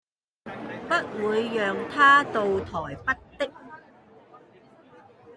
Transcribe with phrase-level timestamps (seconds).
[0.45, 3.53] 不會讓他到台北的